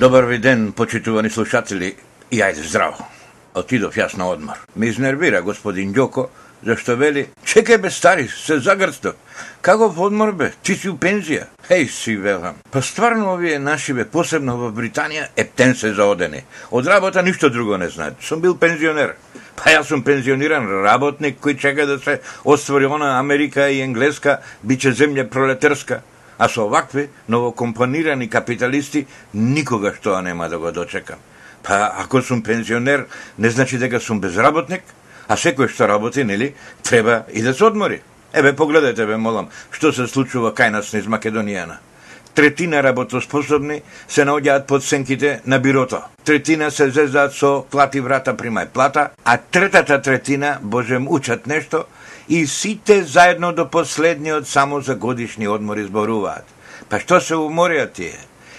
Добар 0.00 0.24
ви 0.24 0.38
ден, 0.38 0.72
почитувани 0.72 1.30
слушатели, 1.30 1.94
и 2.32 2.38
ајде 2.40 2.62
здраво. 2.64 3.04
Отидов 3.54 3.98
јас 4.00 4.16
на 4.16 4.30
одмор. 4.32 4.56
Ме 4.76 4.88
изнервира 4.88 5.42
господин 5.44 5.92
Ѓоко, 5.92 6.24
зашто 6.64 6.96
вели, 6.96 7.26
чекај 7.44 7.76
бе 7.82 7.90
стари, 7.90 8.24
се 8.28 8.56
загрстов. 8.64 9.18
Како 9.60 9.90
в 9.92 10.00
одмор 10.00 10.32
бе, 10.32 10.54
ти 10.62 10.72
си 10.72 10.88
у 10.88 10.96
пензија. 10.96 11.50
Еј 11.68 11.84
си 11.92 12.16
велам. 12.16 12.56
Па 12.72 12.80
стварно 12.80 13.34
овие 13.34 13.58
наши 13.58 13.92
бе, 13.92 14.06
посебно 14.08 14.56
во 14.56 14.70
Британија, 14.72 15.26
ептен 15.36 15.76
се 15.76 15.92
заодени. 15.92 16.46
Од 16.70 16.88
работа 16.88 17.22
ништо 17.22 17.50
друго 17.50 17.76
не 17.76 17.88
знаат. 17.92 18.16
Сум 18.24 18.40
бил 18.40 18.56
пензионер. 18.56 19.18
Па 19.56 19.76
јас 19.76 19.92
сум 19.92 20.00
пензиониран 20.00 20.64
работник 20.80 21.44
кој 21.44 21.60
чека 21.60 21.86
да 21.86 21.98
се 21.98 22.22
оствори 22.44 22.88
она 22.88 23.18
Америка 23.18 23.68
и 23.68 23.82
Енглеска, 23.84 24.40
биче 24.62 24.96
земја 24.96 25.28
пролетерска. 25.28 26.00
А 26.40 26.48
со 26.48 26.68
вакви 26.68 27.10
новокомпонирани 27.28 28.28
капиталисти 28.28 29.06
никогаш 29.34 29.98
тоа 30.00 30.22
нема 30.22 30.48
да 30.48 30.58
го 30.58 30.72
дочекам. 30.72 31.18
Па 31.62 31.92
ако 31.98 32.22
сум 32.22 32.42
пензионер, 32.42 33.06
не 33.38 33.50
значи 33.50 33.78
дека 33.78 34.00
сум 34.00 34.20
безработник, 34.20 34.80
а 35.28 35.36
секој 35.36 35.68
што 35.68 35.84
работи, 35.84 36.24
нели, 36.24 36.54
треба 36.82 37.24
и 37.28 37.42
да 37.42 37.52
се 37.54 37.64
одмори. 37.64 38.00
Еве 38.32 38.56
погледайте 38.56 39.04
ве 39.04 39.20
молам 39.20 39.50
што 39.70 39.92
се 39.92 40.08
случува 40.08 40.54
кај 40.56 40.72
нас 40.72 40.94
низ 40.96 41.04
Македонијана. 41.04 41.76
Третина 42.34 42.80
работоспособни 42.82 43.82
се 44.08 44.24
наоѓаат 44.24 44.64
под 44.66 44.84
сенките 44.84 45.40
на 45.44 45.58
бирото. 45.58 46.00
Третина 46.24 46.70
се 46.70 46.88
зезаат 46.90 47.36
со 47.36 47.66
плати 47.70 48.00
врата 48.00 48.32
примај 48.32 48.72
плата, 48.72 49.10
а 49.24 49.36
третата 49.36 50.00
третина, 50.00 50.56
божем, 50.62 51.04
учат 51.08 51.46
нешто 51.46 51.84
и 52.30 52.46
сите 52.46 53.02
заедно 53.02 53.52
до 53.52 53.70
последниот 53.70 54.48
само 54.48 54.80
за 54.80 54.94
годишни 54.94 55.48
одмори 55.48 55.82
зборуваат. 55.84 56.46
Па 56.86 57.00
што 57.02 57.18
се 57.18 57.34
уморија 57.34 57.88
тие? 57.90 58.14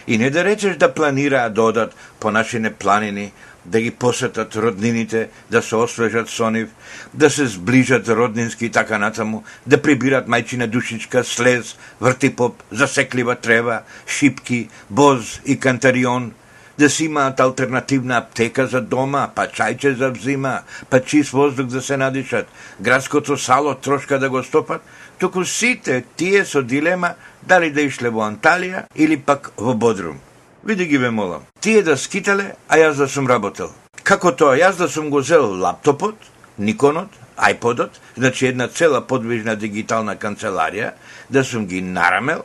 И 0.07 0.17
не 0.19 0.29
да 0.29 0.43
речеш 0.43 0.75
да 0.75 0.91
планираат 0.93 1.53
да 1.55 1.63
одат 1.63 1.95
по 2.19 2.31
нашине 2.31 2.73
планини, 2.73 3.31
да 3.65 3.81
ги 3.81 3.91
посетат 3.91 4.55
роднините, 4.55 5.29
да 5.51 5.61
се 5.61 5.75
освежат 5.75 6.29
со 6.29 6.49
нив, 6.51 6.69
да 7.13 7.29
се 7.29 7.45
сближат 7.47 8.09
роднински 8.09 8.65
и 8.65 8.69
така 8.69 8.97
натаму, 8.97 9.43
да 9.67 9.81
прибират 9.81 10.27
мајчина 10.27 10.67
душичка, 10.67 11.23
слез, 11.23 11.77
вртипоп, 12.01 12.63
засеклива 12.71 13.35
трева, 13.35 13.83
шипки, 14.07 14.67
боз 14.89 15.39
и 15.45 15.59
кантарион, 15.59 16.33
да 16.77 16.89
си 16.89 17.05
имаат 17.05 17.39
алтернативна 17.39 18.17
аптека 18.17 18.67
за 18.67 18.81
дома, 18.81 19.27
па 19.35 19.47
чајче 19.47 19.95
за 19.97 20.09
взима, 20.09 20.61
па 20.89 21.01
чист 21.01 21.31
воздух 21.31 21.65
да 21.65 21.81
се 21.81 21.97
надишат, 21.97 22.47
градското 22.81 23.37
сало 23.37 23.75
трошка 23.75 24.19
да 24.19 24.29
го 24.29 24.43
стопат, 24.43 24.81
туку 25.19 25.45
сите 25.45 26.03
тие 26.15 26.45
со 26.45 26.63
дилема 26.63 27.13
дали 27.43 27.71
да 27.71 27.81
ишле 27.81 28.09
во 28.09 28.25
Анталија 28.25 28.85
или 28.95 29.17
пак 29.17 29.51
во 29.57 29.73
Бодрум. 29.73 30.19
Види 30.63 30.85
ги 30.85 30.97
ве 30.97 31.09
молам. 31.09 31.43
Тие 31.61 31.83
да 31.83 31.97
скитале, 31.97 32.53
а 32.67 32.77
јас 32.77 32.97
да 32.97 33.07
сум 33.07 33.27
работел. 33.27 33.71
Како 34.03 34.31
тоа, 34.31 34.57
јас 34.57 34.77
да 34.77 34.89
сум 34.89 35.09
го 35.09 35.21
зел 35.21 35.49
лаптопот, 35.61 36.15
Никонот, 36.57 37.09
айподот, 37.37 37.99
значи 38.17 38.47
една 38.47 38.67
цела 38.67 39.01
подвижна 39.01 39.55
дигитална 39.55 40.15
канцеларија, 40.15 40.91
да 41.29 41.43
сум 41.43 41.65
ги 41.65 41.81
нарамел 41.81 42.43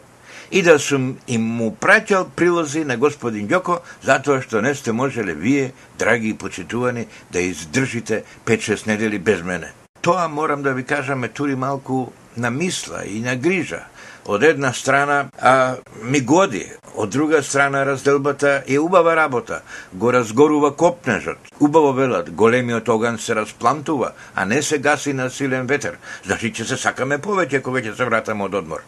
и 0.50 0.62
да 0.62 0.78
сум 0.78 1.16
им 1.28 1.42
му 1.42 1.70
праќал 1.80 2.28
прилози 2.36 2.84
на 2.84 2.96
господин 2.96 3.48
Ѓоко, 3.48 3.80
затоа 4.02 4.42
што 4.42 4.62
не 4.62 4.74
сте 4.74 4.92
можеле 4.92 5.34
вие, 5.34 5.72
драги 5.98 6.28
и 6.28 6.38
почитувани, 6.38 7.06
да 7.32 7.40
издржите 7.40 8.22
5-6 8.44 8.86
недели 8.86 9.18
без 9.18 9.42
мене. 9.42 9.72
Тоа 10.02 10.28
морам 10.28 10.62
да 10.62 10.74
ви 10.74 10.84
кажам 10.84 11.24
е 11.24 11.28
тури 11.28 11.54
малку 11.54 12.06
на 12.36 12.50
мисла 12.50 13.04
и 13.06 13.20
на 13.20 13.36
грижа. 13.36 13.80
Од 14.26 14.42
една 14.42 14.72
страна 14.72 15.28
а, 15.38 15.76
ми 16.02 16.20
годи, 16.20 16.66
од 16.94 17.10
друга 17.10 17.42
страна 17.42 17.86
разделбата 17.86 18.62
е 18.68 18.78
убава 18.78 19.16
работа, 19.16 19.60
го 19.92 20.12
разгорува 20.12 20.76
копнежот. 20.76 21.38
Убаво 21.60 21.92
велат, 21.92 22.30
големиот 22.30 22.88
оган 22.88 23.18
се 23.18 23.34
расплантува, 23.34 24.12
а 24.34 24.44
не 24.44 24.62
се 24.62 24.78
гаси 24.78 25.12
на 25.12 25.30
силен 25.30 25.66
ветер. 25.66 25.98
Значи 26.24 26.50
ќе 26.52 26.66
се 26.66 26.76
сакаме 26.76 27.18
повеќе 27.18 27.62
кога 27.62 27.80
ќе 27.80 27.94
се 27.96 28.04
вратаме 28.04 28.44
од 28.44 28.54
одмор. 28.54 28.82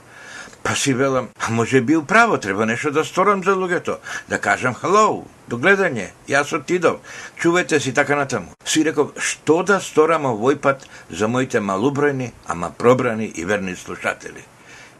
Па 0.62 0.74
си 0.76 0.94
велам, 0.94 1.28
а 1.38 1.50
може 1.50 1.80
би 1.80 1.96
управо, 1.96 2.38
треба 2.38 2.66
нешто 2.66 2.90
да 2.90 3.04
сторам 3.04 3.44
за 3.44 3.54
луѓето. 3.56 3.96
Да 4.28 4.38
кажам 4.40 4.74
хеллоу, 4.74 5.24
до 5.48 5.56
гледање, 5.56 6.10
јас 6.28 6.52
отидов, 6.56 7.00
чувајте 7.40 7.78
си 7.78 7.94
така 7.94 8.16
натаму. 8.16 8.52
Си 8.64 8.84
реков, 8.84 9.14
што 9.16 9.62
да 9.62 9.80
сторам 9.80 10.26
овој 10.28 10.58
пат 10.60 10.84
за 11.10 11.28
моите 11.28 11.60
малубројни, 11.60 12.32
ама 12.46 12.70
пробрани 12.70 13.32
и 13.34 13.44
верни 13.44 13.76
слушатели. 13.76 14.44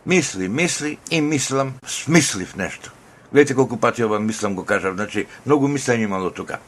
Мисли, 0.07 0.49
мисли 0.49 0.99
и 1.11 1.21
мислам, 1.21 1.75
смислив 1.87 2.57
нешто. 2.57 2.91
Гледайте 3.33 3.55
колку 3.55 3.77
пати 3.77 4.05
ова 4.05 4.21
мислам 4.21 4.55
го 4.55 4.65
кажав, 4.65 4.95
значи 4.95 5.27
многу 5.47 5.69
мислење 5.69 6.05
имало 6.09 6.31
тука. 6.31 6.59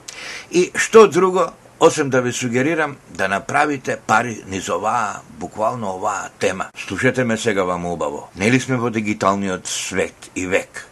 И 0.50 0.70
што 0.74 1.06
друго, 1.08 1.52
осем 1.80 2.10
да 2.10 2.22
ви 2.22 2.32
сугерирам 2.32 2.96
да 3.10 3.28
направите 3.28 3.96
пари 4.06 4.44
низ 4.46 4.68
оваа, 4.68 5.20
буквално 5.30 5.94
оваа 5.94 6.28
тема. 6.38 6.66
Слушате 6.88 7.24
ме 7.24 7.36
сега 7.36 7.62
вам 7.62 7.86
убаво. 7.86 8.28
Нели 8.36 8.60
сме 8.60 8.76
во 8.76 8.90
дигиталниот 8.90 9.66
свет 9.66 10.30
и 10.36 10.46
век? 10.46 10.86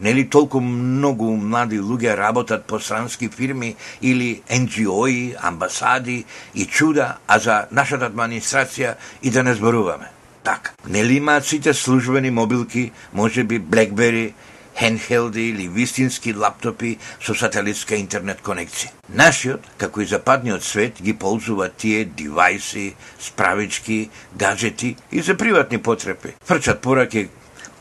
Нели 0.00 0.28
толку 0.28 0.60
многу 0.60 1.36
млади 1.36 1.78
луѓе 1.80 2.16
работат 2.16 2.64
по 2.64 2.80
странски 2.80 3.28
фирми 3.28 3.76
или 4.02 4.42
NGO-и, 4.50 5.34
амбасади 5.42 6.24
и 6.54 6.66
чуда, 6.66 7.16
а 7.28 7.38
за 7.38 7.66
нашата 7.70 8.10
администрација 8.10 8.94
и 9.22 9.30
да 9.30 9.42
не 9.42 9.54
зборуваме. 9.54 10.10
Така. 10.42 10.72
Нели 10.88 11.14
имаат 11.14 11.46
сите 11.46 11.74
службени 11.74 12.30
мобилки, 12.30 12.92
може 13.12 13.44
би 13.44 13.60
BlackBerry, 13.60 14.32
хендхелди 14.78 15.48
или 15.48 15.68
вистински 15.68 16.34
лаптопи 16.34 16.98
со 17.20 17.34
сателитска 17.34 17.96
интернет 17.96 18.42
конекција. 18.42 18.92
Нашиот, 19.08 19.66
како 19.78 20.02
и 20.02 20.10
западниот 20.10 20.64
свет, 20.64 21.02
ги 21.02 21.14
ползува 21.14 21.68
тие 21.68 22.04
девайси, 22.04 22.94
справички, 23.20 24.10
гаджети 24.36 24.96
и 25.12 25.22
за 25.22 25.36
приватни 25.36 25.78
потреби. 25.78 26.34
Фрчат 26.44 26.80
пораки, 26.80 27.28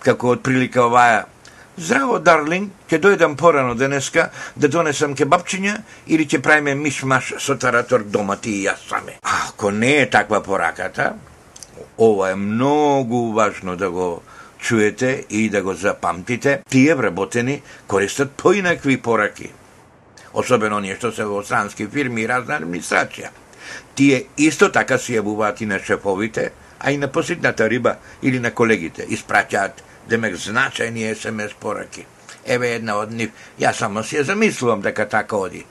како 0.04 0.36
од 0.38 0.44
прилика 0.44 0.86
оваа 0.86 1.26
Здраво, 1.74 2.20
дарлинг, 2.22 2.70
ќе 2.86 3.00
дојдам 3.02 3.34
порано 3.34 3.74
денеска 3.74 4.28
да 4.56 4.70
донесам 4.70 5.16
кебапчиња 5.18 5.72
или 6.06 6.28
ќе 6.30 6.38
правиме 6.46 6.76
мишмаш 6.78 7.32
со 7.42 7.56
таратор 7.58 8.04
дома 8.06 8.36
ти 8.38 8.60
и 8.60 8.68
јас 8.68 8.84
саме. 8.90 9.16
Ако 9.24 9.72
не 9.72 9.96
е 10.04 10.10
таква 10.10 10.44
пораката, 10.46 11.16
ова 11.98 12.30
е 12.30 12.36
многу 12.36 13.34
важно 13.34 13.76
да 13.76 13.90
го 13.90 14.22
чуете 14.64 15.26
и 15.30 15.50
да 15.50 15.62
го 15.62 15.74
запамтите, 15.74 16.64
тие 16.70 16.96
вработени 16.96 17.62
користат 17.88 18.32
поинакви 18.32 18.98
пораки. 18.98 19.52
Особено 20.34 20.80
оние 20.80 20.96
што 20.98 21.12
се 21.12 21.28
во 21.30 21.44
странски 21.44 21.86
фирми 21.92 22.24
и 22.24 22.30
разна 22.30 22.58
администрација. 22.58 23.30
Тие 23.96 24.24
исто 24.38 24.72
така 24.72 24.98
си 24.98 25.20
јавуваат 25.20 25.62
и 25.62 25.68
на 25.70 25.80
шефовите, 25.80 26.52
а 26.80 26.92
и 26.92 26.98
на 26.98 27.08
поситната 27.08 27.70
риба 27.70 27.98
или 28.24 28.40
на 28.40 28.52
колегите. 28.52 29.06
Испраќаат, 29.06 29.84
демек, 30.10 30.36
значајни 30.36 31.14
СМС 31.14 31.54
пораки. 31.60 32.06
Еве 32.46 32.74
една 32.76 32.98
од 33.00 33.14
нив, 33.14 33.30
јас 33.60 33.80
само 33.84 34.04
си 34.04 34.18
ја 34.18 34.24
замислувам 34.34 34.82
дека 34.82 35.06
така 35.10 35.38
оди. 35.38 35.66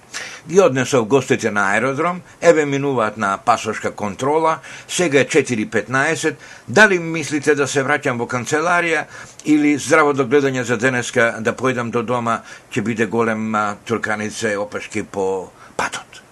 Ги 0.49 0.61
однесов 0.61 1.07
гостите 1.07 1.51
на 1.51 1.71
аеродром, 1.73 2.21
еве 2.41 2.65
минуваат 2.67 3.17
на 3.17 3.39
пасошка 3.45 3.91
контрола, 3.91 4.59
сега 4.89 5.21
е 5.21 5.25
4.15, 5.25 6.35
дали 6.69 6.99
мислите 6.99 7.55
да 7.55 7.69
се 7.71 7.85
враќам 7.87 8.19
во 8.19 8.27
канцеларија 8.27 9.05
или 9.45 9.77
здраво 9.79 10.13
до 10.13 10.27
гледање 10.27 10.67
за 10.67 10.77
денеска 10.77 11.37
да 11.39 11.55
појдам 11.55 11.95
до 11.95 12.03
дома, 12.03 12.41
ќе 12.75 12.83
биде 12.83 13.06
голема 13.06 13.77
турканице 13.87 14.56
опашки 14.59 15.06
по 15.06 15.53
патот. 15.77 16.23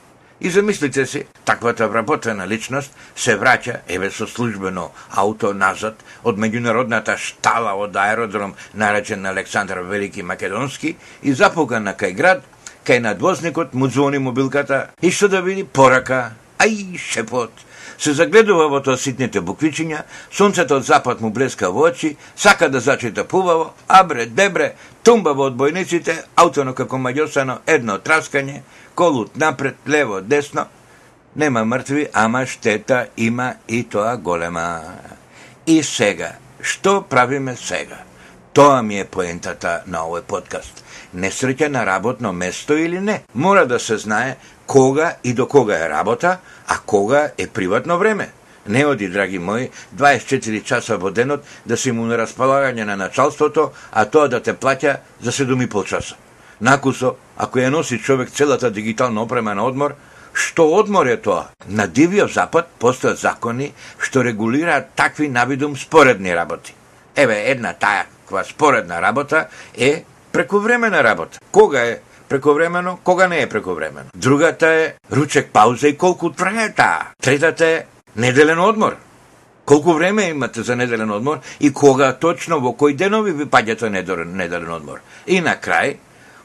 И 0.41 0.51
замислите 0.51 1.07
си, 1.07 1.25
таквата 1.45 1.89
вработена 1.89 2.49
личност 2.49 2.91
се 3.15 3.39
враќа, 3.39 3.81
еве 3.89 4.11
со 4.11 4.27
службено 4.27 4.91
ауто 5.11 5.53
назад, 5.55 6.03
од 6.25 6.35
меѓународната 6.35 7.15
штала 7.17 7.77
од 7.79 7.95
аеродром, 7.97 8.55
наречен 8.75 9.27
Александар 9.27 9.85
Велики 9.87 10.23
Македонски, 10.23 10.97
и 11.23 11.33
запуга 11.33 11.79
на 11.81 11.95
кај 11.95 12.17
град, 12.17 12.43
кај 12.91 12.99
надвозникот 12.99 13.75
му 13.75 13.87
звони 13.87 14.19
мобилката 14.19 14.89
и 15.03 15.11
што 15.15 15.29
да 15.31 15.41
види 15.47 15.63
порака, 15.63 16.33
ај 16.59 16.99
шепот, 16.99 17.53
се 18.01 18.15
загледува 18.19 18.67
во 18.73 18.81
тоа 18.83 18.99
ситните 18.99 19.39
буквичиња, 19.45 20.03
сонцето 20.33 20.81
од 20.81 20.89
запад 20.89 21.21
му 21.23 21.31
блеска 21.31 21.71
во 21.71 21.87
очи, 21.87 22.17
сака 22.35 22.69
да 22.69 22.81
зачита 22.81 23.25
пубаво, 23.25 23.71
абре, 23.87 24.27
дебре, 24.27 24.73
тумба 25.05 25.37
во 25.39 25.47
одбојниците, 25.53 26.17
аутоно 26.35 26.75
како 26.75 26.99
маѓосано, 26.99 27.61
едно 27.67 27.99
траскање, 28.03 28.63
колут 28.95 29.37
напред, 29.37 29.77
лево, 29.87 30.21
десно, 30.21 30.67
нема 31.37 31.65
мртви, 31.65 32.09
ама 32.13 32.47
штета 32.47 33.07
има 33.17 33.55
и 33.69 33.85
тоа 33.85 34.17
голема. 34.17 34.81
И 35.67 35.83
сега, 35.83 36.35
што 36.61 37.03
правиме 37.03 37.55
сега? 37.57 38.10
Тоа 38.53 38.83
ми 38.83 38.97
е 38.99 39.05
поентата 39.07 39.85
на 39.87 40.01
овој 40.09 40.25
подкаст. 40.27 40.81
Несреќа 41.15 41.69
на 41.71 41.85
работно 41.87 42.33
место 42.35 42.75
или 42.75 42.99
не. 42.99 43.21
Мора 43.35 43.63
да 43.67 43.79
се 43.79 43.97
знае 43.97 44.37
кога 44.67 45.13
и 45.25 45.33
до 45.33 45.47
кога 45.47 45.77
е 45.79 45.89
работа, 45.89 46.39
а 46.67 46.79
кога 46.79 47.31
е 47.39 47.47
приватно 47.47 47.99
време. 47.99 48.31
Не 48.67 48.85
оди, 48.87 49.09
драги 49.09 49.39
мои, 49.39 49.71
24 49.97 50.65
часа 50.65 50.99
во 50.99 51.11
денот 51.11 51.47
да 51.67 51.77
си 51.77 51.93
му 51.93 52.07
на 52.11 52.19
располагање 52.19 52.85
на 52.85 52.97
началството, 52.97 53.71
а 53.93 54.05
тоа 54.11 54.29
да 54.29 54.43
те 54.43 54.55
плаќа 54.55 54.97
за 55.23 55.31
7,5 55.31 55.87
часа. 55.87 56.17
Накусо, 56.61 57.15
ако 57.39 57.59
ја 57.59 57.71
носи 57.71 58.03
човек 58.03 58.35
целата 58.35 58.71
дигитална 58.71 59.23
опрема 59.23 59.55
на 59.55 59.63
одмор, 59.63 59.95
што 60.35 60.67
одмор 60.75 61.07
е 61.07 61.23
тоа? 61.23 61.47
На 61.69 61.87
дивиот 61.87 62.35
запад 62.35 62.67
постојат 62.81 63.23
закони 63.23 63.73
што 63.99 64.27
регулираат 64.27 64.97
такви 64.97 65.29
навидум 65.29 65.77
споредни 65.77 66.35
работи. 66.35 66.75
Еве, 67.17 67.45
една 67.51 67.73
таа 67.73 68.07
таква 68.31 68.45
споредна 68.45 69.03
работа 69.03 69.47
е 69.79 70.05
прековремена 70.33 71.05
работа. 71.05 71.39
Кога 71.53 71.81
е 71.81 71.99
прековремено, 72.29 72.99
кога 73.05 73.29
не 73.29 73.43
е 73.43 73.49
прековремено. 73.49 74.07
Другата 74.15 74.67
е 74.67 74.95
ручек 75.13 75.51
пауза 75.53 75.89
и 75.89 75.99
колку 75.99 76.31
трае 76.31 76.73
таа. 76.75 77.11
Третата 77.23 77.67
е 77.67 77.85
неделен 78.17 78.61
одмор. 78.61 78.97
Колку 79.65 79.93
време 79.93 80.23
имате 80.23 80.63
за 80.63 80.77
неделен 80.77 81.11
одмор 81.11 81.39
и 81.61 81.73
кога 81.73 82.13
точно 82.13 82.61
во 82.61 82.71
кој 82.71 82.95
денови 82.95 83.33
ви 83.33 83.45
паѓате 83.45 83.91
неделен 83.91 84.71
одмор. 84.71 85.03
И 85.27 85.41
на 85.41 85.57
крај 85.57 85.97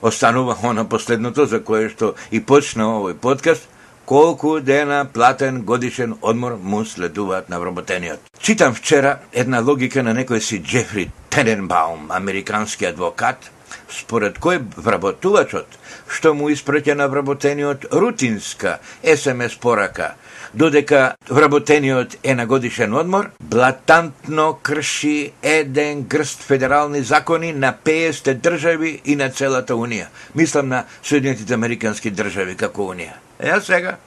останува 0.02 0.58
она 0.64 0.90
последното 0.90 1.46
за 1.46 1.64
кое 1.64 1.90
што 1.90 2.16
и 2.32 2.42
почна 2.42 2.98
овој 2.98 3.14
подкаст, 3.14 3.70
колку 4.06 4.60
дена 4.60 5.06
платен 5.14 5.62
годишен 5.62 6.16
одмор 6.22 6.58
му 6.64 6.86
следуваат 6.86 7.50
на 7.50 7.60
вработениот. 7.60 8.20
Читам 8.40 8.74
вчера 8.74 9.18
една 9.34 9.60
логика 9.60 10.04
на 10.04 10.14
некој 10.14 10.40
си 10.40 10.62
Джефри 10.64 11.10
Тененбаум, 11.30 12.12
американски 12.12 12.86
адвокат, 12.86 13.52
според 13.90 14.40
кој 14.40 14.62
вработувачот 14.78 15.68
што 16.08 16.34
му 16.38 16.50
испраќа 16.54 16.94
на 16.94 17.08
вработениот 17.10 17.88
рутинска 17.92 18.78
СМС 19.02 19.58
порака, 19.62 20.14
додека 20.54 21.16
вработениот 21.30 22.18
е 22.24 22.36
на 22.36 22.46
годишен 22.46 22.94
одмор, 22.94 23.32
блатантно 23.40 24.60
крши 24.62 25.32
еден 25.42 26.04
грст 26.04 26.44
федерални 26.44 27.02
закони 27.02 27.54
на 27.54 27.74
50 27.86 28.34
држави 28.34 29.02
и 29.06 29.16
на 29.16 29.30
целата 29.30 29.74
Унија. 29.74 30.08
Мислам 30.36 30.68
на 30.68 30.86
Соединетите 31.04 31.54
Американски 31.54 32.12
држави 32.12 32.56
како 32.56 32.94
Унија. 32.94 33.25
Е, 33.40 33.62
сега, 33.62 33.98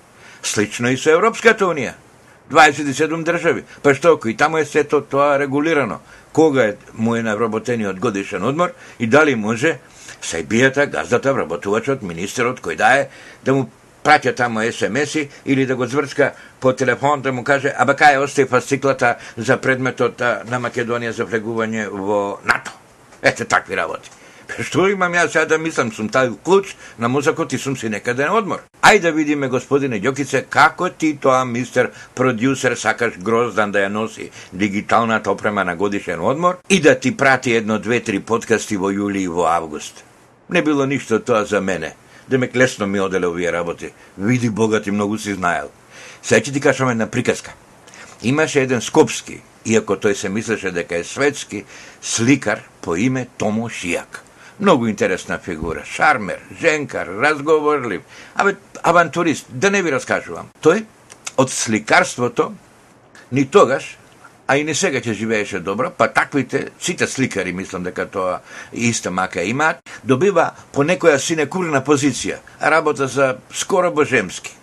слично 0.42 0.90
и 0.90 0.96
со 0.96 1.10
Европската 1.10 1.64
Унија. 1.64 1.94
27 2.50 3.24
држави. 3.24 3.64
Па 3.82 3.92
што, 3.94 4.16
и 4.24 4.36
таму 4.36 4.58
е 4.58 4.64
сето 4.64 5.02
тоа 5.04 5.38
регулирано? 5.38 6.00
Кога 6.32 6.64
е, 6.64 6.76
му 6.94 7.16
е 7.16 7.22
навработениот 7.22 8.00
годишен 8.00 8.44
одмор 8.44 8.72
и 8.98 9.06
дали 9.06 9.34
може 9.34 9.78
сајбијата, 10.22 10.86
газдата, 10.88 11.32
вработувачот, 11.32 12.02
министерот, 12.02 12.60
кој 12.60 12.76
дае, 12.76 13.08
да 13.44 13.54
му 13.54 13.68
праќа 14.04 14.34
таму 14.34 14.64
СМС-и 14.72 15.28
или 15.44 15.66
да 15.66 15.76
го 15.76 15.86
зврцка 15.86 16.32
по 16.60 16.72
телефон 16.72 17.20
да 17.20 17.32
му 17.32 17.44
каже 17.44 17.74
аба 17.76 17.94
кај 17.94 18.22
остави 18.24 18.48
фасциклата 18.48 19.16
па 19.18 19.42
за 19.42 19.60
предметот 19.60 20.20
на 20.20 20.60
Македонија 20.60 21.10
за 21.10 21.26
влегување 21.26 21.88
во 21.88 22.38
НАТО. 22.44 22.72
Ете 23.22 23.44
такви 23.44 23.76
работи. 23.76 24.10
Што 24.66 24.88
имам 24.88 25.12
ја 25.12 25.26
сега 25.28 25.44
да 25.44 25.58
мислам, 25.58 25.92
сум 25.92 26.08
тај 26.08 26.32
клуч 26.44 26.74
на 26.98 27.08
мозокот 27.08 27.52
и 27.52 27.58
сум 27.58 27.76
си 27.76 27.88
некаде 27.88 28.24
на 28.26 28.38
одмор. 28.38 28.62
Ај 28.82 29.00
да 29.00 29.12
видиме, 29.12 29.48
господине 29.48 30.00
Ѓокице, 30.00 30.44
како 30.48 30.88
ти 30.90 31.16
тоа 31.20 31.44
мистер 31.44 31.90
продюсер 32.14 32.76
сакаш 32.76 33.18
гроздан 33.18 33.72
да 33.72 33.84
ја 33.84 33.92
носи 33.92 34.30
дигиталната 34.52 35.30
опрема 35.30 35.64
на 35.64 35.76
годишен 35.76 36.20
одмор 36.20 36.58
и 36.68 36.80
да 36.80 36.98
ти 36.98 37.16
прати 37.16 37.52
едно, 37.52 37.78
две, 37.78 38.00
три 38.00 38.20
подкасти 38.20 38.76
во 38.76 38.90
јули 38.90 39.24
и 39.24 39.28
во 39.28 39.46
август. 39.46 40.04
Не 40.50 40.62
било 40.62 40.86
ништо 40.86 41.20
тоа 41.20 41.44
за 41.44 41.60
мене. 41.60 41.94
Да 42.28 42.36
Демек 42.36 42.56
лесно 42.56 42.86
ми 42.86 43.00
оделе 43.00 43.26
овие 43.26 43.52
работи. 43.52 43.90
Види 44.18 44.50
Богат 44.50 44.86
и 44.86 44.90
многу 44.90 45.18
си 45.18 45.34
знаел. 45.34 45.70
Сега 46.22 46.40
ќе 46.40 46.52
ти 46.52 46.60
кажам 46.60 46.90
една 46.90 47.06
приказка. 47.06 47.52
Имаше 48.22 48.62
еден 48.62 48.80
скопски, 48.80 49.40
иако 49.64 49.96
тој 49.96 50.12
се 50.12 50.28
мислеше 50.28 50.70
дека 50.70 50.96
е 50.96 51.04
светски, 51.04 51.64
сликар 52.02 52.60
по 52.82 52.96
име 52.96 53.28
Томо 53.38 53.68
Шијак. 53.68 54.27
Многу 54.60 54.88
интересна 54.88 55.38
фигура, 55.38 55.84
шармер, 55.84 56.40
женкар, 56.60 57.06
разговорлив, 57.06 58.02
абе, 58.34 58.56
авантурист, 58.82 59.46
да 59.48 59.70
не 59.70 59.82
ви 59.82 59.92
раскажувам. 59.94 60.50
Тој 60.62 60.84
од 61.38 61.50
сликарството 61.50 62.52
ни 63.30 63.46
тогаш 63.46 63.96
а 64.48 64.56
и 64.56 64.64
не 64.64 64.74
сега 64.74 65.02
ќе 65.04 65.12
живееше 65.12 65.60
добро, 65.60 65.90
па 65.92 66.08
таквите, 66.08 66.70
сите 66.80 67.06
сликари, 67.06 67.52
мислам 67.52 67.84
дека 67.84 68.06
тоа 68.08 68.38
иста 68.72 69.10
мака 69.12 69.44
имаат, 69.44 69.82
добива 70.02 70.50
по 70.72 70.86
некоја 70.88 71.20
синекурна 71.20 71.82
позиција, 71.84 72.38
работа 72.60 73.06
за 73.06 73.36
скоро 73.52 73.92
божемски. 73.92 74.56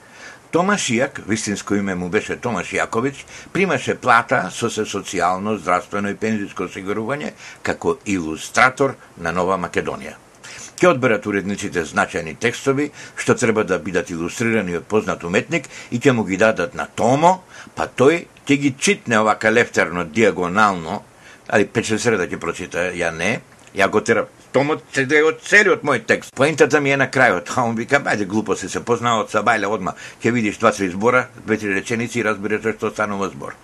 Томаш 0.55 0.85
Јак, 0.87 1.17
вистинско 1.27 1.75
име 1.75 1.97
му 1.99 2.07
беше 2.07 2.37
Томаш 2.39 2.69
Јаковиќ, 2.71 3.17
примаше 3.51 3.97
плата 3.99 4.37
со 4.55 4.69
се 4.71 4.85
социјално, 4.87 5.57
здравствено 5.59 6.13
и 6.13 6.15
пензијско 6.15 6.69
осигурување 6.69 7.33
како 7.61 7.97
илустратор 8.07 8.93
на 9.19 9.33
Нова 9.35 9.57
Македонија. 9.59 10.13
Ќе 10.79 10.87
одберат 10.93 11.27
уредниците 11.27 11.83
значајни 11.83 12.37
текстови 12.39 12.85
што 13.19 13.35
треба 13.35 13.65
да 13.67 13.81
бидат 13.83 14.13
илустрирани 14.15 14.77
од 14.79 14.87
познат 14.87 15.27
уметник 15.27 15.67
и 15.91 15.99
ќе 15.99 16.15
му 16.15 16.23
ги 16.23 16.39
дадат 16.39 16.71
на 16.71 16.87
Томо, 16.87 17.41
па 17.75 17.89
тој 17.91 18.23
ќе 18.47 18.55
ги 18.55 18.75
читне 18.79 19.19
овака 19.19 19.51
лефтерно, 19.51 20.05
диагонално, 20.07 21.01
али 21.51 21.67
пече 21.67 21.99
среда 21.99 22.31
ќе 22.31 22.39
прочита, 22.39 22.93
ја 22.95 23.11
не, 23.11 23.41
ја 23.75 23.89
го 23.89 24.01
терам. 24.01 24.25
томот 24.51 24.83
се 24.93 25.03
да 25.05 25.19
од 25.27 25.41
целиот 25.43 25.81
мој 25.83 26.05
текст. 26.07 26.31
Поентата 26.35 26.79
ми 26.81 26.91
е 26.91 26.97
на 26.97 27.09
крајот, 27.11 27.51
а 27.55 27.63
он 27.63 27.75
вика, 27.75 27.99
бајде 27.99 28.25
глупо 28.25 28.55
се 28.55 28.69
се 28.69 28.79
познава 28.79 29.25
од 29.25 29.31
Сабајле 29.31 29.67
одма, 29.67 29.95
ќе 30.23 30.31
видиш 30.31 30.57
два-три 30.57 30.89
збора, 30.89 31.27
две-три 31.45 31.73
реченици 31.75 32.19
и 32.19 32.23
разбереш 32.23 32.75
што 32.77 32.89
станува 32.89 33.29
збор. 33.29 33.55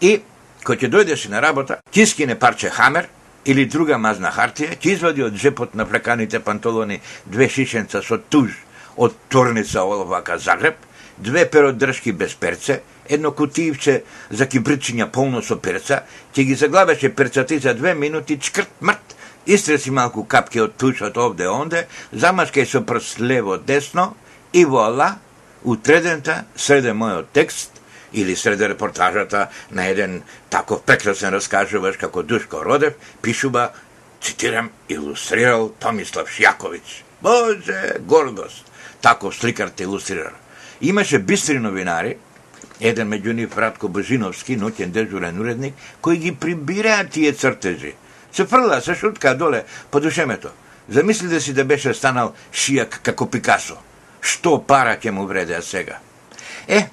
И, 0.00 0.22
кој 0.64 0.80
ќе 0.80 0.88
дојдеш 0.88 1.28
на 1.28 1.42
работа, 1.44 1.80
ќе 1.92 2.06
скине 2.06 2.38
парче 2.40 2.70
хамер, 2.70 3.08
или 3.44 3.66
друга 3.66 3.98
мазна 3.98 4.32
хартија, 4.32 4.78
ќе 4.80 4.94
извади 4.94 5.22
од 5.22 5.36
джепот 5.36 5.74
на 5.74 5.86
плеканите 5.86 6.40
панталони 6.40 7.00
две 7.26 7.48
шишенца 7.48 8.02
со 8.02 8.16
туж 8.16 8.56
од 8.96 9.14
турница 9.28 9.84
Оловака 9.84 10.38
Загреб, 10.38 10.76
две 11.18 11.44
перодршки 11.50 12.12
без 12.12 12.34
перце, 12.34 12.80
едно 13.08 13.32
кутиевче 13.32 14.02
за 14.30 14.46
кибричиња 14.46 15.10
полно 15.12 15.42
со 15.42 15.56
перца, 15.56 16.04
ќе 16.34 16.44
ги 16.44 16.54
заглавеше 16.54 17.12
перцати 17.12 17.58
за 17.58 17.74
две 17.74 17.94
минути, 17.94 18.38
чкрт 18.38 18.80
мрт, 18.80 19.16
истреси 19.46 19.90
малку 19.90 20.24
капки 20.24 20.60
од 20.60 20.76
тушот 20.76 21.18
овде 21.18 21.48
онде, 21.48 21.86
замашкај 22.12 22.66
со 22.66 22.80
прст 22.80 23.20
лево 23.20 23.58
десно 23.58 24.14
и 24.52 24.64
вола, 24.64 25.18
утредента 25.62 26.44
среде 26.56 26.92
мојот 26.92 27.32
текст 27.32 27.80
или 28.12 28.36
среде 28.36 28.68
репортажата 28.68 29.48
на 29.70 29.86
еден 29.86 30.22
таков 30.50 30.82
прекрасен 30.82 31.34
раскажуваш 31.34 31.96
како 31.96 32.22
Душко 32.22 32.64
Родев, 32.64 32.94
пишува, 33.22 33.70
цитирам, 34.20 34.70
илустрирал 34.88 35.70
Томислав 35.78 36.28
Шјаковиќ. 36.28 37.02
Боже, 37.22 38.00
гордост! 38.00 38.64
Таков 39.00 39.34
сликар 39.34 39.68
те 39.68 39.84
илустрира. 39.84 40.32
Имаше 40.80 41.18
бистри 41.18 41.58
новинари, 41.58 42.16
еден 42.80 43.08
меѓу 43.08 43.32
нив 43.32 43.56
Радко 43.56 43.88
Божиновски, 43.88 44.58
ноќен 44.58 44.92
дежурен 44.92 45.40
уредник, 45.40 45.74
кои 46.00 46.16
ги 46.16 46.34
прибираат 46.34 47.10
тие 47.10 47.32
цртежи. 47.32 47.94
Се 48.32 48.44
фрла, 48.44 48.80
се 48.80 48.94
шутка 48.94 49.34
доле 49.36 49.64
по 49.90 50.00
душемето. 50.00 50.48
Замислите 50.88 51.40
си 51.40 51.52
да 51.52 51.64
беше 51.64 51.94
станал 51.94 52.34
шијак 52.52 53.02
како 53.02 53.30
Пикасо. 53.30 53.76
Што 54.20 54.58
пара 54.66 54.96
ќе 54.98 55.10
му 55.10 55.26
вреде 55.26 55.62
сега? 55.62 55.98
Е, 56.68 56.88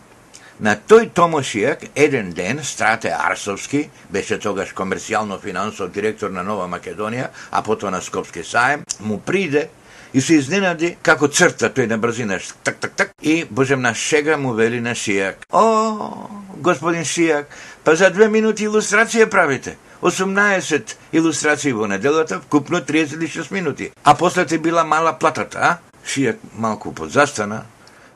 на 0.60 0.76
тој 0.78 1.10
Томо 1.14 1.42
Шијак, 1.42 1.90
еден 1.96 2.32
ден, 2.34 2.64
Страте 2.64 3.14
Арсовски, 3.14 3.90
беше 4.10 4.40
тогаш 4.40 4.74
комерцијално-финансов 4.74 5.92
директор 5.92 6.30
на 6.30 6.44
Нова 6.44 6.68
Македонија, 6.68 7.30
а 7.52 7.62
потоа 7.62 7.92
на 7.92 8.02
Скопски 8.02 8.46
сајм, 8.46 8.86
му 9.00 9.20
приде 9.20 9.68
и 10.14 10.22
се 10.22 10.40
изненади 10.42 10.96
како 11.02 11.28
црта 11.28 11.70
тој 11.70 11.90
на 11.90 11.98
брзина, 11.98 12.40
так, 12.64 12.78
так, 12.80 12.94
так, 12.96 13.12
и 13.22 13.46
божемна 13.46 13.94
шега 13.94 14.38
му 14.38 14.54
вели 14.54 14.82
на 14.82 14.96
Шијак. 14.96 15.50
О, 15.52 16.30
господин 16.58 17.06
Шијак, 17.06 17.46
па 17.84 17.96
за 17.96 18.10
две 18.10 18.30
минути 18.30 18.66
илустрација 18.66 19.30
правите. 19.30 19.78
18 20.02 20.96
илустрации 21.12 21.72
во 21.72 21.88
неделата, 21.88 22.40
вкупно 22.40 22.82
36 22.82 23.52
минути. 23.52 23.92
А 24.04 24.16
после 24.16 24.46
ти 24.46 24.58
била 24.58 24.84
мала 24.84 25.14
платата, 25.14 25.60
а? 25.60 25.78
Шијак 26.06 26.38
малку 26.56 26.94
подзастана, 26.94 27.66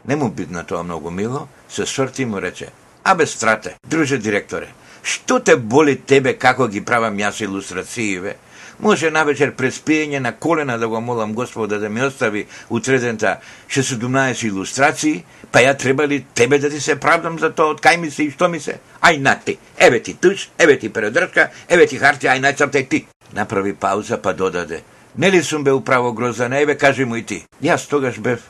не 0.05 0.15
му 0.15 0.29
бидна 0.29 0.63
тоа 0.63 0.83
многу 0.83 1.11
мило, 1.11 1.47
се 1.69 1.85
сврти 1.85 2.21
и 2.21 2.25
му 2.25 2.41
рече, 2.41 2.69
Абе, 3.03 3.25
страте, 3.25 3.75
друже 3.83 4.17
директоре, 4.17 4.67
што 5.03 5.39
те 5.39 5.55
боли 5.57 5.95
тебе 5.97 6.35
како 6.37 6.67
ги 6.69 6.83
правам 6.85 7.17
јас 7.17 7.41
илустрации, 7.41 8.35
Може 8.81 9.05
Може 9.05 9.11
навечер 9.13 9.51
пред 9.53 9.75
спиење 9.77 10.19
на 10.19 10.31
колена 10.31 10.77
да 10.79 10.87
го 10.87 11.01
молам 11.01 11.33
Господа 11.33 11.79
да 11.79 11.89
ми 11.89 12.01
остави 12.03 12.45
утредента 12.69 13.37
17 13.69 14.47
илустрации, 14.47 15.23
па 15.51 15.59
ја 15.59 15.77
треба 15.77 16.07
ли 16.07 16.25
тебе 16.33 16.59
да 16.59 16.69
ти 16.69 16.79
се 16.81 16.95
правдам 16.95 17.37
за 17.39 17.51
тоа, 17.53 17.75
од 17.75 17.81
кај 17.81 17.97
ми 18.01 18.09
се 18.11 18.23
и 18.23 18.31
што 18.31 18.49
ми 18.49 18.59
се? 18.59 18.79
Ај 19.01 19.21
на 19.21 19.35
ти, 19.35 19.57
еве 19.77 20.01
ти 20.01 20.13
туш, 20.13 20.49
еве 20.57 20.79
ти 20.79 20.89
предршка, 20.89 21.51
еве 21.69 21.85
ти 21.85 21.99
хартија, 21.99 22.33
ај 22.33 22.41
најцртај 22.41 22.89
ти. 22.89 23.05
Направи 23.33 23.73
пауза 23.73 24.17
па 24.17 24.33
додаде. 24.33 24.81
Нели 25.17 25.43
сум 25.43 25.63
бе 25.63 25.71
управо 25.71 26.13
грозан, 26.13 26.53
еве 26.53 26.77
кажи 26.77 27.05
му 27.05 27.15
и 27.15 27.23
ти. 27.23 27.45
Јас 27.61 27.85
тогаш 27.89 28.17
бев 28.19 28.41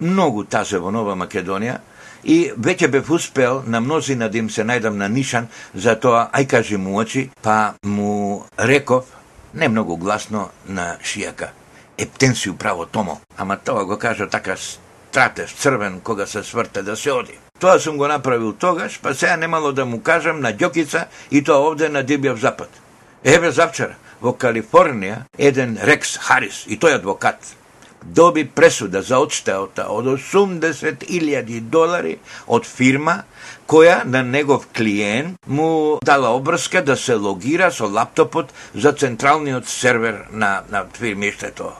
многу 0.00 0.44
тазе 0.44 0.78
во 0.78 0.90
Нова 0.90 1.14
Македонија, 1.14 1.78
и 2.24 2.50
веќе 2.58 2.90
бев 2.90 3.10
успел 3.10 3.62
на 3.66 3.80
мнозина 3.80 4.28
да 4.28 4.38
им 4.38 4.50
се 4.50 4.66
најдам 4.66 4.98
на 4.98 5.08
нишан, 5.08 5.46
за 5.74 5.94
тоа 5.94 6.30
ај 6.34 6.46
кажи 6.46 6.76
му 6.76 6.98
очи, 6.98 7.30
па 7.42 7.74
му 7.84 8.44
реков 8.58 9.21
не 9.54 9.68
многу 9.68 9.96
гласно 9.96 10.50
на 10.66 10.96
шијака. 11.02 11.48
ептенсију 11.98 12.56
право 12.56 12.86
томо. 12.86 13.20
Ама 13.36 13.56
тоа 13.56 13.84
го 13.84 13.98
кажа 13.98 14.28
така 14.28 14.56
стратев, 14.56 15.52
црвен, 15.52 16.00
кога 16.00 16.26
се 16.26 16.42
сврте 16.42 16.82
да 16.82 16.96
се 16.96 17.12
оди. 17.12 17.38
Тоа 17.60 17.78
сум 17.78 17.96
го 17.96 18.08
направил 18.08 18.52
тогаш, 18.52 19.00
па 19.02 19.14
сега 19.14 19.36
немало 19.36 19.72
да 19.72 19.84
му 19.84 20.00
кажам 20.02 20.40
на 20.40 20.52
Ѓокица 20.52 21.04
и 21.30 21.44
тоа 21.44 21.68
овде 21.68 21.88
на 21.88 22.04
Дибјав 22.04 22.40
запад. 22.40 22.70
Еве 23.24 23.52
завчера, 23.52 23.94
во 24.20 24.32
Калифорнија, 24.32 25.26
еден 25.38 25.78
Рекс 25.82 26.16
Харис, 26.18 26.64
и 26.66 26.78
тој 26.78 26.96
адвокат, 26.98 27.38
доби 28.04 28.44
пресуда 28.44 29.02
за 29.02 29.18
одштеота 29.18 29.86
од 29.88 30.06
80.000 30.06 31.60
долари 31.60 32.16
од 32.46 32.66
фирма 32.66 33.22
која 33.66 34.02
на 34.04 34.22
негов 34.22 34.66
клиент 34.76 35.38
му 35.46 35.98
дала 36.04 36.34
обрска 36.36 36.82
да 36.82 36.96
се 36.96 37.14
логира 37.14 37.70
со 37.70 37.86
лаптопот 37.86 38.52
за 38.74 38.92
централниот 38.92 39.68
сервер 39.68 40.24
на, 40.32 40.62
на 40.70 40.84
фирмиштето. 40.98 41.72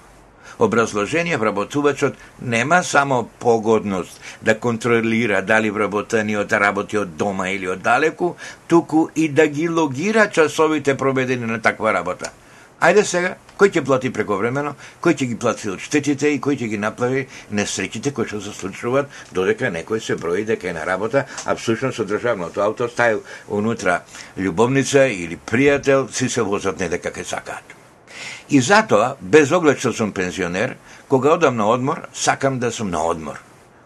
Образложение 0.58 1.36
вработувачот 1.36 2.14
нема 2.42 2.82
само 2.82 3.28
погодност 3.38 4.20
да 4.42 4.58
контролира 4.58 5.42
дали 5.42 5.70
вработениот 5.70 6.52
работи 6.52 6.98
од 6.98 7.16
дома 7.16 7.48
или 7.50 7.68
од 7.68 7.82
далеку, 7.82 8.36
туку 8.68 9.08
и 9.16 9.28
да 9.28 9.46
ги 9.46 9.68
логира 9.68 10.30
часовите 10.30 10.96
проведени 10.96 11.46
на 11.46 11.62
таква 11.62 11.92
работа. 11.92 12.30
Ајде 12.82 13.04
сега, 13.06 13.36
кој 13.60 13.70
ќе 13.76 13.82
плати 13.86 14.10
прековремено, 14.10 14.72
кој 15.04 15.14
ќе 15.14 15.26
ги 15.30 15.36
плати 15.38 15.68
од 15.70 15.82
штетите 15.84 16.32
и 16.34 16.40
кој 16.42 16.56
ќе 16.58 16.68
ги 16.72 16.80
направи 16.82 17.20
несреќите 17.54 18.10
кои 18.16 18.26
што 18.26 18.40
се 18.42 18.54
случуваат 18.56 19.12
додека 19.30 19.70
некој 19.70 20.02
се 20.02 20.16
брои 20.18 20.42
дека 20.48 20.66
е 20.70 20.74
на 20.74 20.82
работа, 20.88 21.22
а 21.46 21.54
всушност 21.54 22.00
со 22.00 22.06
државното 22.08 22.64
авто 22.64 22.90
стају 22.90 23.22
унутра 23.54 24.00
љубовница 24.34 25.06
или 25.06 25.38
пријател, 25.38 26.10
си 26.10 26.28
се 26.28 26.42
возат 26.42 26.82
не 26.82 26.90
дека 26.90 27.14
ке 27.14 27.22
сакаат. 27.24 27.78
И 28.50 28.58
затоа, 28.60 29.14
без 29.20 29.52
оглед 29.52 29.78
што 29.78 29.94
сум 29.94 30.10
пензионер, 30.12 30.74
кога 31.08 31.38
одам 31.38 31.56
на 31.56 31.70
одмор, 31.70 32.08
сакам 32.12 32.58
да 32.58 32.72
сум 32.72 32.90
на 32.90 33.06
одмор 33.06 33.38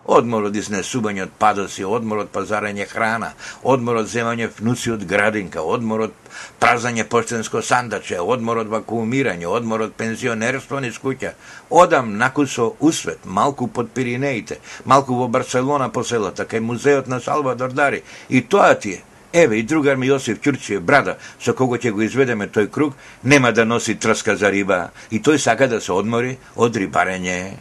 Одмор 0.07 0.45
од 0.47 0.57
изнесување 0.57 1.25
од 1.25 1.33
падоци, 1.39 1.83
одмор 1.85 2.21
од 2.23 2.29
пазарање 2.35 2.85
храна, 2.87 3.33
одмор 3.67 3.99
од 4.03 4.11
земање 4.11 4.47
внуци 4.59 4.93
од 4.95 5.03
градинка, 5.11 5.65
одмор 5.67 6.05
од 6.07 6.15
празање 6.63 7.09
поштенско 7.11 7.63
сандаче, 7.63 8.21
одмор 8.21 8.63
од 8.63 8.71
вакуумирање, 8.71 9.49
одмор 9.51 9.89
од 9.89 9.97
пензионерство 9.99 10.79
низ 10.81 11.01
куќа. 11.03 11.35
Одам 11.71 12.15
накусо 12.23 12.69
усвет, 12.79 13.27
малку 13.27 13.67
под 13.67 13.91
Пиринеите, 13.91 14.61
малку 14.85 15.19
во 15.19 15.29
Барселона 15.29 15.91
по 15.91 16.05
селата, 16.05 16.47
кај 16.47 16.63
музеот 16.63 17.11
на 17.11 17.21
Салвадор 17.21 17.75
Дари. 17.75 18.03
И 18.29 18.43
тоа 18.43 18.75
ти 18.75 18.99
е. 19.01 19.03
Еве 19.33 19.59
и 19.59 19.63
другар 19.63 19.97
ми 20.01 20.07
Јосиф 20.09 20.39
Ќурчиев, 20.41 20.81
брада, 20.81 21.19
со 21.43 21.53
кого 21.53 21.77
ќе 21.77 21.91
го 21.93 22.01
изведеме 22.07 22.47
тој 22.47 22.71
круг, 22.71 22.95
нема 23.23 23.51
да 23.53 23.67
носи 23.67 23.99
трска 23.99 24.37
за 24.37 24.49
риба. 24.55 24.93
И 25.11 25.21
тој 25.21 25.37
сака 25.37 25.69
да 25.69 25.81
се 25.81 25.93
одмори 25.93 26.39
од 26.57 26.77
рибарење. 26.77 27.57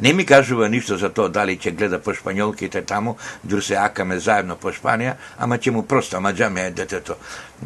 Не 0.00 0.12
ми 0.12 0.26
кажува 0.26 0.68
ништо 0.68 0.96
за 0.96 1.08
тоа 1.08 1.28
дали 1.28 1.56
ќе 1.56 1.72
гледа 1.72 1.98
по 1.98 2.12
шпањолките 2.12 2.84
таму, 2.84 3.16
дур 3.44 3.62
се 3.64 3.76
акаме 3.80 4.18
заедно 4.20 4.56
по 4.56 4.72
Шпанија, 4.72 5.14
ама 5.38 5.56
ќе 5.58 5.70
му 5.70 5.82
просто 5.82 6.20
маđаме 6.20 6.66
е 6.66 6.70
детето, 6.70 7.16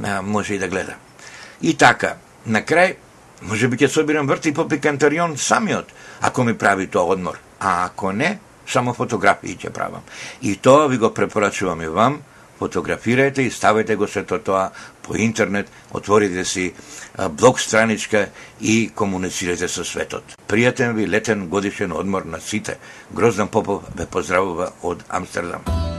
а, 0.04 0.22
може 0.22 0.54
и 0.54 0.58
да 0.58 0.68
гледа. 0.68 0.94
И 1.62 1.75
така, 1.75 2.14
на 2.46 2.62
крај, 2.62 2.94
може 3.42 3.68
би 3.68 3.76
ќе 3.76 3.88
собирам 3.88 4.26
врти 4.26 4.54
по 4.54 4.68
пикантарион 4.68 5.37
самиот, 5.37 5.90
ако 6.20 6.44
ми 6.44 6.58
прави 6.58 6.87
тоа 6.87 7.12
одмор. 7.12 7.38
А 7.60 7.84
ако 7.84 8.12
не, 8.12 8.38
само 8.66 8.94
фотографии 8.94 9.56
ќе 9.56 9.70
правам. 9.70 10.02
И 10.42 10.56
тоа 10.56 10.87
ви 10.88 10.99
го 10.99 11.14
препорачувам 11.14 11.82
и 11.82 11.88
вам, 11.88 12.22
фотографирајте 12.60 13.46
и 13.46 13.50
ставете 13.50 13.96
го 13.96 14.08
сето 14.08 14.38
тоа 14.38 14.70
по 15.02 15.16
интернет, 15.16 15.70
отворите 15.90 16.44
си 16.44 16.72
блог 17.30 17.60
страничка 17.60 18.28
и 18.60 18.90
комуницирате 18.94 19.68
со 19.68 19.84
светот. 19.84 20.36
Пријатен 20.48 20.94
ви 20.94 21.08
летен 21.08 21.48
годишен 21.48 21.92
одмор 21.92 22.22
на 22.22 22.40
сите. 22.40 22.78
Гроздан 23.12 23.48
Попов 23.48 23.82
ве 23.96 24.06
поздравува 24.06 24.72
од 24.82 25.04
Амстердам. 25.08 25.89